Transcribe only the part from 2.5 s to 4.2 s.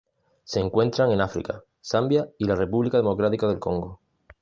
República Democrática del Congo.